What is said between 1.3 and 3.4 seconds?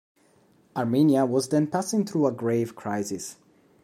then passing through a grave crisis.